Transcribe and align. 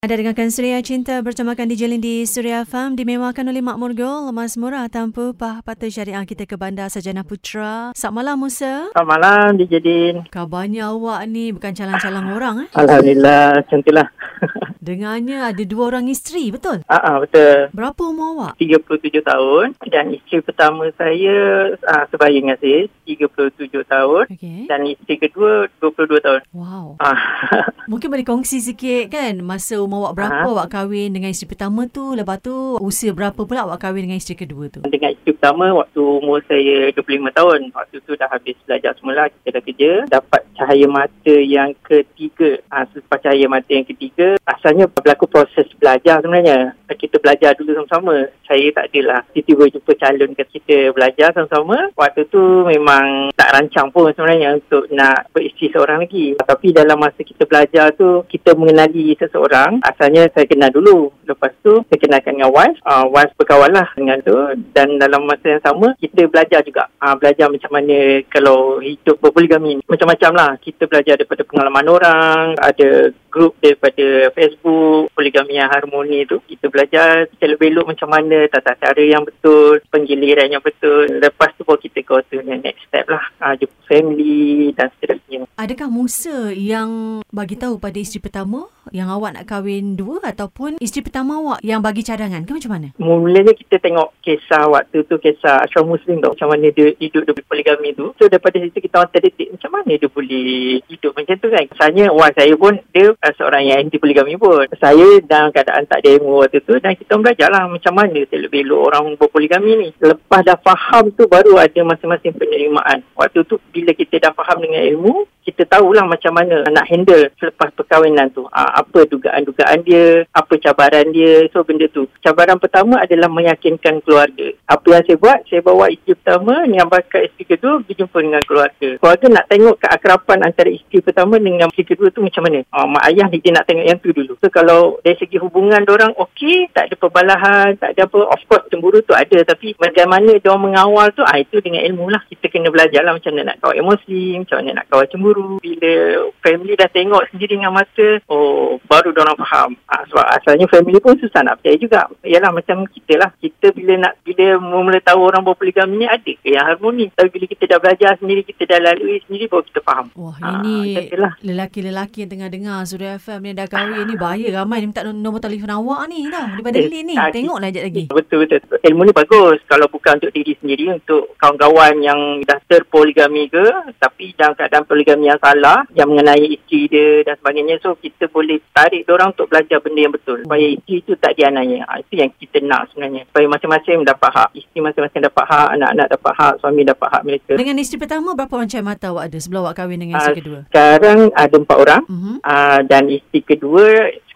Anda 0.00 0.16
dengarkan 0.16 0.48
Suria 0.48 0.80
Cinta 0.80 1.20
bertemakan 1.20 1.68
di 1.68 1.76
Jelin 1.76 2.00
di 2.00 2.24
Suria 2.24 2.64
Farm 2.64 2.96
dimewakan 2.96 3.52
oleh 3.52 3.60
Mak 3.60 3.76
Murgul, 3.76 4.32
lemas 4.32 4.56
murah 4.56 4.88
tanpa 4.88 5.36
pah 5.36 5.60
patah 5.60 5.92
syariah 5.92 6.24
kita 6.24 6.48
ke 6.48 6.56
Bandar 6.56 6.88
Sajana 6.88 7.20
Putra. 7.20 7.92
Selamat 7.92 8.16
malam 8.16 8.40
Musa. 8.40 8.88
Selamat 8.96 9.08
malam 9.12 9.60
di 9.60 9.68
Jedin. 9.68 10.24
Kabarnya 10.32 10.96
awak 10.96 11.28
ni 11.28 11.52
bukan 11.52 11.76
calang-calang 11.76 12.32
orang 12.32 12.64
eh? 12.64 12.68
Alhamdulillah, 12.80 13.60
cantiklah. 13.68 14.08
Dengarnya 14.80 15.52
ada 15.52 15.62
dua 15.68 15.92
orang 15.92 16.08
isteri, 16.08 16.48
betul? 16.48 16.80
Ah, 16.88 16.96
ah, 16.96 17.16
betul. 17.20 17.68
Berapa 17.76 18.00
umur 18.00 18.40
awak? 18.40 18.52
37 18.56 19.20
tahun 19.20 19.76
dan 19.92 20.16
isteri 20.16 20.40
pertama 20.40 20.88
saya 20.96 21.68
ah, 21.84 22.08
sebaya 22.08 22.32
dengan 22.32 22.56
saya 22.56 22.88
37 23.04 23.68
tahun 23.84 24.24
Okey. 24.32 24.64
dan 24.64 24.80
isteri 24.88 25.20
kedua 25.20 25.68
22 25.84 26.24
tahun. 26.24 26.40
Wow. 26.56 26.96
Ah, 26.96 27.20
Mungkin 27.92 28.08
boleh 28.08 28.24
kongsi 28.24 28.64
sikit 28.64 29.12
kan 29.12 29.36
masa 29.44 29.76
umur 29.90 30.06
awak 30.06 30.14
berapa 30.14 30.38
Ha. 30.40 30.46
awak 30.46 30.68
kahwin 30.70 31.10
dengan 31.10 31.34
isteri 31.34 31.50
pertama 31.50 31.90
tu, 31.90 32.14
lepas 32.14 32.38
tu 32.38 32.78
usia 32.78 33.10
berapa 33.10 33.42
pula 33.42 33.66
awak 33.66 33.82
kahwin 33.82 34.06
dengan 34.06 34.22
isteri 34.22 34.38
kedua 34.38 34.70
tu? 34.70 34.78
dengan 34.86 35.10
isteri 35.10 35.34
pertama 35.34 35.74
waktu 35.74 35.98
umur 35.98 36.38
saya 36.46 36.94
25 36.94 37.02
tahun. 37.34 37.60
Waktu 37.74 37.96
tu 38.06 38.14
dah 38.14 38.30
habis 38.30 38.54
belajar 38.62 38.94
semula, 38.94 39.26
kita 39.26 39.58
dah 39.58 39.62
kerja. 39.66 39.90
Dapat 40.06 40.42
cahaya 40.60 40.84
mata 40.84 41.34
yang 41.40 41.72
ketiga. 41.80 42.60
Ah, 42.68 42.84
selepas 42.92 43.24
cahaya 43.24 43.48
mata 43.48 43.72
yang 43.72 43.88
ketiga, 43.88 44.36
asalnya 44.44 44.84
berlaku 44.84 45.24
proses 45.24 45.64
belajar 45.80 46.20
sebenarnya. 46.20 46.76
Kita 46.84 47.16
belajar 47.16 47.56
dulu 47.56 47.72
sama-sama. 47.72 48.28
Saya 48.44 48.68
tak 48.76 48.92
adalah 48.92 49.24
tiba-tiba 49.32 49.72
jumpa 49.72 49.92
calon 49.96 50.36
ke 50.36 50.44
kita 50.60 50.92
belajar 50.92 51.32
sama-sama. 51.32 51.88
Waktu 51.96 52.28
tu 52.28 52.68
memang 52.68 53.32
tak 53.32 53.56
rancang 53.56 53.88
pun 53.88 54.12
sebenarnya 54.12 54.60
untuk 54.60 54.84
nak 54.92 55.32
beristeri 55.32 55.72
seorang 55.72 56.04
lagi. 56.04 56.36
Tapi 56.36 56.76
dalam 56.76 57.00
masa 57.00 57.24
kita 57.24 57.48
belajar 57.48 57.94
tu, 57.96 58.26
kita 58.28 58.52
mengenali 58.52 59.16
seseorang. 59.16 59.80
Asalnya 59.80 60.28
saya 60.34 60.44
kenal 60.44 60.68
dulu. 60.68 61.08
Lepas 61.24 61.54
tu, 61.64 61.80
saya 61.88 61.98
kenalkan 62.02 62.36
dengan 62.36 62.52
wife. 62.52 62.76
Uh, 62.84 63.06
wife 63.08 63.32
berkawan 63.38 63.70
lah 63.72 63.88
dengan 63.94 64.18
tu. 64.20 64.36
Dan 64.74 64.98
dalam 65.00 65.24
masa 65.24 65.56
yang 65.56 65.62
sama, 65.64 65.94
kita 66.02 66.26
belajar 66.26 66.60
juga. 66.66 66.90
Uh, 66.98 67.14
belajar 67.16 67.46
macam 67.48 67.70
mana 67.70 68.20
kalau 68.28 68.82
hidup 68.82 69.16
berpoligami. 69.22 69.78
Macam-macam 69.86 70.32
lah. 70.34 70.49
Kita 70.56 70.88
belajar 70.88 71.20
daripada 71.20 71.44
pengalaman 71.44 71.86
orang. 71.86 72.44
Ada 72.56 73.12
grup 73.28 73.54
daripada 73.60 74.32
Facebook. 74.32 75.12
Poligami 75.12 75.60
yang 75.60 75.70
harmoni 75.70 76.24
tu. 76.24 76.40
Kita 76.48 76.72
belajar 76.72 77.28
selok-belok 77.38 77.92
macam 77.94 78.08
mana. 78.10 78.48
Tata 78.48 78.74
cara 78.74 79.02
yang 79.04 79.22
betul. 79.22 79.84
Penggiliran 79.92 80.50
yang 80.50 80.64
betul. 80.64 81.06
Lepas 81.20 81.52
tu 81.54 81.62
baru 81.62 81.78
kita 81.78 82.00
go 82.02 82.18
to 82.24 82.40
the 82.40 82.56
next 82.58 82.88
step 82.88 83.06
lah. 83.06 83.22
Uh, 83.38 83.54
jumpa 83.54 83.76
family 83.86 84.72
dan 84.72 84.88
seterusnya. 84.96 85.19
Adakah 85.60 85.88
Musa 85.92 86.50
yang 86.50 87.20
bagi 87.30 87.54
tahu 87.54 87.78
pada 87.78 87.94
isteri 88.00 88.24
pertama 88.24 88.66
yang 88.90 89.06
awak 89.06 89.38
nak 89.38 89.46
kahwin 89.46 89.94
dua 89.94 90.18
ataupun 90.24 90.82
isteri 90.82 91.06
pertama 91.06 91.38
awak 91.38 91.60
yang 91.62 91.78
bagi 91.78 92.02
cadangan 92.02 92.42
ke 92.42 92.50
macam 92.56 92.72
mana? 92.74 92.88
Mulanya 92.98 93.54
kita 93.54 93.78
tengok 93.78 94.10
kisah 94.24 94.66
waktu 94.66 95.06
tu 95.06 95.20
kisah 95.20 95.62
Ashraf 95.62 95.86
Muslim 95.86 96.18
tu 96.18 96.32
macam 96.32 96.48
mana 96.50 96.72
dia 96.74 96.90
hidup 96.98 97.22
dengan 97.28 97.44
poligami 97.46 97.94
tu. 97.94 98.10
So 98.18 98.26
daripada 98.26 98.58
situ 98.58 98.80
kita 98.82 99.04
orang 99.04 99.12
terdetik 99.14 99.48
macam 99.54 99.70
mana 99.78 99.92
dia 99.94 100.08
boleh 100.10 100.80
hidup 100.90 101.12
macam 101.14 101.34
tu 101.38 101.48
kan. 101.52 101.64
Misalnya 101.68 102.04
wife 102.10 102.34
saya 102.34 102.54
pun 102.56 102.74
dia 102.90 103.06
uh, 103.14 103.32
seorang 103.38 103.62
yang 103.68 103.78
anti 103.86 103.96
poligami 104.00 104.34
pun. 104.34 104.66
Saya 104.80 105.22
dalam 105.22 105.54
keadaan 105.54 105.86
tak 105.86 106.02
ada 106.02 106.08
ilmu 106.18 106.42
waktu 106.42 106.58
tu 106.64 106.74
dan 106.80 106.96
kita 106.96 107.14
belajar 107.20 107.48
lah 107.52 107.68
macam 107.68 107.92
mana 107.94 108.18
selok-belok 108.26 108.80
orang 108.80 109.04
berpoligami 109.20 109.70
ni. 109.76 109.88
Lepas 110.00 110.42
dah 110.42 110.58
faham 110.58 111.12
tu 111.14 111.28
baru 111.30 111.60
ada 111.60 111.80
masing-masing 111.84 112.34
penerimaan. 112.34 113.04
Waktu 113.14 113.44
tu 113.46 113.60
bila 113.70 113.92
kita 113.94 114.18
dah 114.18 114.32
faham 114.34 114.64
dengan 114.64 114.82
ilmu, 114.88 115.19
kita 115.40 115.64
tahulah 115.66 116.04
macam 116.04 116.36
mana 116.36 116.68
nak 116.68 116.86
handle 116.86 117.26
selepas 117.40 117.72
perkahwinan 117.74 118.30
tu. 118.30 118.44
Aa, 118.52 118.84
apa 118.84 119.08
dugaan-dugaan 119.08 119.82
dia, 119.82 120.22
apa 120.30 120.54
cabaran 120.60 121.10
dia. 121.10 121.48
So 121.50 121.64
benda 121.64 121.88
tu. 121.90 122.06
Cabaran 122.20 122.60
pertama 122.60 123.00
adalah 123.00 123.26
meyakinkan 123.32 124.04
keluarga. 124.04 124.52
Apa 124.68 125.00
yang 125.00 125.04
saya 125.08 125.18
buat, 125.18 125.38
saya 125.48 125.60
bawa 125.64 125.90
isteri 125.90 126.14
pertama 126.20 126.68
yang 126.68 126.86
bakal 126.86 127.24
isteri 127.24 127.44
kedua 127.56 127.82
pergi 127.82 127.98
jumpa 127.98 128.18
dengan 128.20 128.42
keluarga. 128.44 128.88
Keluarga 129.00 129.26
nak 129.26 129.46
tengok 129.50 129.76
keakrapan 129.80 130.38
antara 130.44 130.70
isteri 130.70 130.98
pertama 131.02 131.34
dengan 131.40 131.68
isteri 131.72 131.88
kedua 131.88 132.08
tu 132.14 132.20
macam 132.22 132.42
mana. 132.46 132.60
Aa, 132.70 132.86
mak 132.86 133.04
ayah 133.10 133.26
ni 133.32 133.38
dia 133.42 133.52
nak 133.56 133.66
tengok 133.66 133.86
yang 133.90 133.98
tu 133.98 134.10
dulu. 134.14 134.32
So 134.38 134.46
kalau 134.52 135.00
dari 135.02 135.16
segi 135.18 135.40
hubungan 135.40 135.82
orang 135.88 136.14
okey, 136.14 136.70
tak 136.70 136.92
ada 136.92 136.94
perbalahan, 136.94 137.74
tak 137.80 137.96
ada 137.96 138.06
apa. 138.06 138.20
Of 138.30 138.40
course 138.46 138.68
cemburu 138.70 139.02
tu 139.02 139.16
ada 139.16 139.42
tapi 139.42 139.74
bagaimana 139.74 140.36
dia 140.38 140.54
mengawal 140.54 141.10
tu, 141.16 141.26
ah 141.26 141.40
itu 141.40 141.58
dengan 141.58 141.82
ilmu 141.90 142.06
lah. 142.12 142.22
Kita 142.30 142.46
kena 142.46 142.70
belajar 142.70 143.02
lah 143.02 143.16
macam 143.18 143.34
mana 143.34 143.50
nak 143.50 143.58
kawal 143.64 143.80
emosi, 143.80 144.38
macam 144.38 144.56
mana 144.62 144.70
nak 144.78 144.86
kawal 144.86 145.06
cemburu. 145.10 145.58
Bila 145.58 145.92
family 146.40 146.74
dah 146.74 146.88
tengok 146.88 147.28
sendiri 147.28 147.54
dengan 147.54 147.72
mata, 147.72 148.08
oh 148.26 148.78
baru 148.82 149.10
dia 149.10 149.22
orang 149.22 149.38
faham. 149.38 149.70
Ah, 149.84 150.02
sebab 150.04 150.26
asalnya 150.32 150.66
family 150.66 150.98
pun 150.98 151.14
susah 151.16 151.42
nak 151.42 151.58
percaya 151.58 151.76
juga. 151.76 152.00
Yalah 152.22 152.50
macam 152.50 152.86
kita 152.86 153.14
lah. 153.16 153.30
Kita 153.36 153.70
bila 153.70 153.94
nak 154.00 154.14
bila 154.20 154.46
mula 154.56 154.98
tahu 155.00 155.20
orang 155.22 155.42
berpoligami 155.42 155.94
ni 155.96 156.06
ada 156.06 156.32
ke 156.32 156.48
yang 156.48 156.64
harmoni. 156.64 157.10
Tapi 157.10 157.28
bila 157.28 157.44
kita 157.46 157.64
dah 157.66 157.78
belajar 157.78 158.10
sendiri, 158.16 158.42
kita 158.42 158.62
dah 158.64 158.78
lalui 158.80 159.18
sendiri 159.22 159.46
baru 159.46 159.64
kita 159.64 159.80
faham. 159.82 160.06
Wah, 160.14 160.36
Ah, 160.40 160.58
ini 160.58 160.96
lelaki-lelaki 161.42 162.22
yang 162.22 162.30
tengah 162.30 162.48
dengar 162.48 162.78
Suria 162.84 163.16
FM 163.16 163.40
ni 163.42 163.52
dah 163.52 163.66
kahwin 163.66 164.04
ni 164.04 164.14
bahaya 164.14 164.48
ramai 164.54 164.80
ni 164.80 164.88
minta 164.88 165.02
nombor 165.02 165.38
telefon 165.38 165.70
awak 165.70 166.06
ni 166.06 166.26
tau 166.26 166.46
daripada 166.50 166.78
Eh, 166.78 166.88
Lin 166.88 167.04
ni. 167.04 167.14
ah, 167.14 167.28
Tengoklah 167.28 167.68
sekejap 167.68 167.84
lagi. 167.84 168.02
Betul 168.08 168.38
betul. 168.42 168.60
Ilmu 168.80 169.02
ni 169.02 169.12
bagus 169.12 169.58
kalau 169.64 169.86
bukan 169.86 170.16
untuk 170.16 170.32
diri 170.32 170.52
sendiri 170.56 170.84
untuk 170.92 171.34
kawan-kawan 171.36 171.94
yang 172.00 172.18
dah 172.42 172.58
terpoligami 172.64 173.46
ke 173.46 173.64
tapi 173.98 174.32
dalam 174.34 174.54
keadaan 174.54 174.84
poligami 175.00 175.32
yang 175.32 175.40
salah 175.40 175.80
yang 175.96 176.12
mengenai 176.12 176.44
isteri 176.44 176.84
dia 176.92 177.24
dan 177.24 177.40
sebagainya 177.40 177.80
so 177.80 177.96
kita 177.96 178.28
boleh 178.28 178.60
tarik 178.76 179.08
orang 179.08 179.32
untuk 179.32 179.48
belajar 179.48 179.80
benda 179.80 180.00
yang 180.04 180.12
betul 180.12 180.44
supaya 180.44 180.66
isteri 180.68 181.00
itu 181.00 181.12
tak 181.16 181.32
dianiaya. 181.40 181.88
Ha, 181.88 182.04
itu 182.04 182.12
yang 182.20 182.28
kita 182.36 182.60
nak 182.60 182.92
sebenarnya 182.92 183.24
supaya 183.24 183.46
masing-masing 183.48 184.04
dapat 184.04 184.30
hak. 184.36 184.48
Isteri 184.52 184.78
masing-masing 184.84 185.20
dapat 185.24 185.44
hak, 185.48 185.68
anak-anak 185.80 186.06
dapat 186.12 186.32
hak, 186.36 186.54
suami 186.60 186.82
dapat 186.84 187.08
hak 187.08 187.22
mereka. 187.24 187.52
Dengan 187.56 187.76
isteri 187.80 187.98
pertama 187.98 188.36
berapa 188.36 188.52
orang 188.52 188.68
cahaya 188.68 188.84
mata 188.84 189.06
awak 189.08 189.24
ada 189.32 189.38
sebelum 189.40 189.60
awak 189.64 189.74
kahwin 189.80 190.00
dengan 190.04 190.20
isteri 190.20 190.40
kedua? 190.44 190.60
Sekarang 190.68 191.18
ada 191.32 191.56
empat 191.56 191.76
orang 191.80 192.02
Mhm. 192.04 192.34
uh, 192.44 192.80
dan 192.84 193.02
isteri 193.08 193.40
kedua 193.40 193.84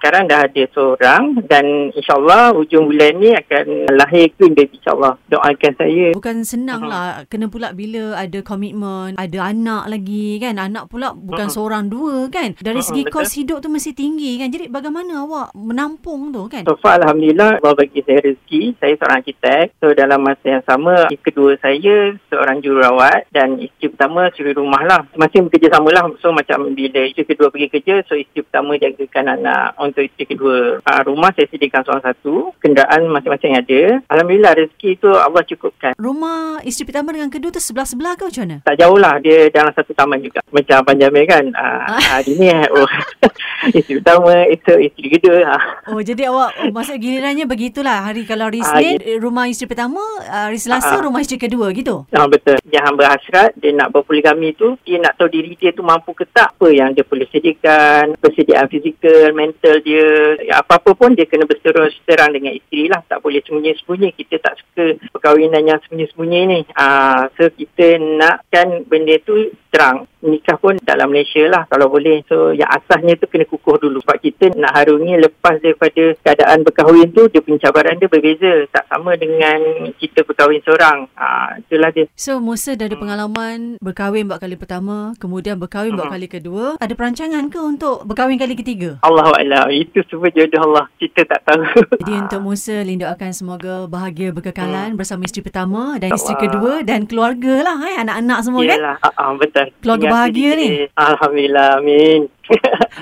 sekarang 0.05 0.29
dah 0.29 0.45
ada 0.45 0.65
seorang 0.77 1.23
dan 1.49 1.65
insyaAllah 1.89 2.53
hujung 2.53 2.93
bulan 2.93 3.17
ni 3.17 3.33
akan 3.33 3.89
lahir 3.97 4.29
queen 4.37 4.53
baby 4.53 4.77
insyaAllah. 4.77 5.17
Doakan 5.33 5.73
saya. 5.81 6.13
Bukan 6.13 6.45
senang 6.45 6.85
lah 6.85 7.25
Kena 7.25 7.49
pula 7.49 7.73
bila 7.73 8.13
ada 8.15 8.37
komitmen 8.45 9.17
Ada 9.17 9.49
anak 9.49 9.89
lagi 9.89 10.37
kan 10.37 10.61
Anak 10.61 10.93
pula 10.93 11.17
bukan 11.17 11.49
Mhm. 11.49 11.55
seorang 11.57 11.85
dua 11.89 12.29
kan 12.29 12.53
Dari 12.55 12.85
Mhm, 12.85 12.87
segi 12.87 13.03
betul. 13.09 13.15
kos 13.17 13.33
hidup 13.33 13.59
tu 13.59 13.73
mesti 13.73 13.97
tinggi 13.97 14.37
kan 14.37 14.53
Jadi 14.53 14.69
bagaimana 14.69 15.25
awak 15.25 15.57
menampung 15.57 16.29
tu 16.29 16.45
kan 16.47 16.69
So 16.69 16.77
far 16.77 17.01
Alhamdulillah 17.01 17.65
Allah 17.65 17.73
bagi 17.73 18.05
saya 18.05 18.21
rezeki. 18.21 18.77
Saya 18.77 18.93
seorang 19.01 19.17
arkitek. 19.19 19.65
So 19.81 19.87
dalam 19.91 20.21
masa 20.21 20.45
yang 20.45 20.65
sama, 20.65 21.09
kedua 21.17 21.57
saya 21.57 22.13
seorang 22.29 22.61
jururawat 22.61 23.25
dan 23.31 23.57
isteri 23.57 23.89
pertama 23.89 24.29
suri 24.33 24.53
rumah 24.53 24.83
lah. 24.85 25.01
Masing 25.15 25.49
bekerja 25.49 25.73
sama 25.73 25.89
lah. 25.91 26.05
So 26.21 26.29
macam 26.29 26.75
bila 26.75 27.01
isteri 27.03 27.25
kedua 27.25 27.49
pergi 27.49 27.71
kerja, 27.71 28.05
so 28.05 28.13
isteri 28.13 28.45
pertama 28.45 28.77
jagakan 28.77 29.27
anak 29.33 29.79
untuk 29.95 30.11
isteri 30.11 30.25
kedua. 30.27 30.83
Uh, 30.83 31.03
rumah 31.07 31.31
saya 31.31 31.47
sediakan 31.47 31.87
seorang 31.87 32.05
satu. 32.05 32.51
Kenderaan 32.59 33.07
masing-masing 33.15 33.55
ada. 33.55 33.81
Alhamdulillah 34.11 34.53
rezeki 34.59 34.99
tu 34.99 35.09
Allah 35.15 35.43
cukupkan. 35.47 35.95
Rumah 35.95 36.67
isteri 36.67 36.91
pertama 36.91 37.15
dengan 37.15 37.31
kedua 37.31 37.55
tu 37.55 37.63
sebelah-sebelah 37.63 38.19
ke 38.19 38.27
macam 38.27 38.43
mana? 38.43 38.57
Tak 38.67 38.77
jauh 38.83 38.99
lah. 38.99 39.15
Dia 39.23 39.49
dalam 39.55 39.71
satu 39.71 39.95
taman 39.95 40.19
juga. 40.19 40.43
Macam 40.51 40.83
Abang 40.83 40.99
Jamil 40.99 41.25
kan. 41.31 41.45
Uh, 41.55 42.03
hari 42.03 42.35
ni 42.35 42.51
oh, 42.75 42.91
isteri 43.79 44.03
pertama, 44.03 44.35
itu 44.51 44.73
isteri 44.83 45.09
kedua. 45.15 45.39
Uh. 45.55 45.63
Oh 45.95 46.01
jadi 46.03 46.27
awak 46.29 46.51
oh, 46.65 46.73
Maksud 46.75 46.97
gilirannya 46.99 47.45
begitulah 47.47 48.03
Hari 48.09 48.25
kalau 48.27 48.49
hari 48.49 48.61
Ah, 48.65 48.81
Isnin 48.81 48.99
eh, 49.05 49.19
Rumah 49.21 49.47
isteri 49.47 49.69
pertama 49.71 50.01
ah, 50.01 50.14
Hari 50.25 50.59
Selasa 50.59 50.97
ah. 50.97 51.03
Rumah 51.05 51.21
isteri 51.21 51.41
kedua 51.41 51.69
gitu 51.77 52.09
Ah, 52.11 52.27
betul. 52.27 52.57
Yang 52.69 52.85
hamba 52.89 53.05
hasrat, 53.15 53.51
dia 53.61 53.71
nak 53.77 53.93
berpoligami 53.93 54.57
tu, 54.57 54.75
dia 54.83 54.99
nak 54.99 55.21
tahu 55.21 55.29
diri 55.31 55.55
dia 55.59 55.71
tu 55.77 55.85
mampu 55.85 56.17
ke 56.17 56.25
tak 56.33 56.57
apa 56.57 56.69
yang 56.73 56.97
dia 56.97 57.05
boleh 57.05 57.29
sediakan, 57.29 58.17
persediaan 58.19 58.67
fizikal, 58.71 59.31
mental 59.37 59.79
dia, 59.85 60.39
apa-apa 60.57 60.97
pun 60.97 61.13
dia 61.13 61.29
kena 61.29 61.45
berterus 61.45 61.95
terang 62.09 62.33
dengan 62.33 62.57
isteri 62.57 62.89
lah. 62.89 63.03
Tak 63.07 63.21
boleh 63.21 63.45
sembunyi-sembunyi. 63.45 64.09
Kita 64.17 64.41
tak 64.41 64.55
suka 64.61 64.85
perkahwinan 65.15 65.69
yang 65.69 65.79
sembunyi-sembunyi 65.85 66.41
ni. 66.49 66.61
Ah, 66.75 67.29
so, 67.37 67.51
kita 67.53 67.99
nakkan 67.99 68.89
benda 68.89 69.19
tu 69.23 69.53
terang. 69.71 70.07
Nikah 70.25 70.57
pun 70.57 70.81
dalam 70.81 71.09
Malaysia 71.09 71.45
lah 71.47 71.69
kalau 71.69 71.87
boleh. 71.87 72.25
So, 72.25 72.51
yang 72.51 72.67
asasnya 72.67 73.15
tu 73.15 73.27
kena 73.27 73.45
kukuh 73.45 73.77
dulu. 73.79 74.01
Sebab 74.01 74.19
kita 74.19 74.51
nak 74.55 74.73
harungi 74.75 75.21
lepas 75.21 75.61
daripada 75.61 76.17
keadaan 76.19 76.65
berkahwin 76.65 77.09
tu, 77.11 77.29
dia 77.29 77.39
punya 77.39 77.61
cabaran 77.63 77.95
dia 77.95 78.09
berbeza. 78.09 78.65
Tak 78.71 78.89
sama 78.89 79.15
dengan 79.15 79.61
kita 79.95 80.23
berkahwin 80.23 80.61
seorang. 80.61 81.05
Ah, 81.15 81.55
itulah 81.57 81.91
dia. 81.91 82.09
So 82.15 82.39
Musa 82.39 82.73
dah 82.73 82.85
ada 82.85 82.95
pengalaman 82.95 83.77
Berkahwin 83.79 84.25
buat 84.25 84.39
kali 84.39 84.55
pertama 84.55 85.13
Kemudian 85.17 85.57
berkahwin 85.57 85.93
buat 85.93 86.07
Mhm. 86.07 86.15
kali 86.15 86.27
kedua 86.27 86.65
Ada 86.77 86.93
perancangan 86.93 87.45
ke 87.47 87.59
untuk 87.59 88.05
Berkahwin 88.05 88.37
kali 88.37 88.55
ketiga? 88.55 88.97
Allah 89.01 89.29
Alam. 89.35 89.69
Itu 89.69 90.01
semua 90.07 90.31
jodoh 90.31 90.63
Allah. 90.65 90.87
Kita 90.95 91.21
tak 91.23 91.45
tahu. 91.45 91.61
Jadi 92.01 92.13
untuk 92.15 92.41
Musa 92.41 92.81
Lin 92.81 92.99
doakan 92.99 93.31
semoga 93.31 93.85
bahagia 93.87 94.31
berkekalan 94.31 94.95
bersama 94.95 95.25
isteri 95.25 95.43
pertama 95.43 95.97
dan 95.97 96.11
isteri 96.11 96.33
InsyaAllah. 96.35 96.43
kedua 96.47 96.73
dan 96.83 97.01
keluarga 97.05 97.55
lah 97.63 97.77
eh 97.85 97.97
anak-anak 97.99 98.39
semua 98.41 98.61
kan. 98.63 98.71
Yelah. 98.71 98.97
Ah, 99.01 99.13
ah, 99.15 99.31
betul. 99.35 99.67
Keluarga 99.79 100.05
Ingat 100.05 100.14
bahagia 100.15 100.55
ni. 100.55 100.87
Alhamdulillah. 100.95 101.83
Amin. 101.83 102.31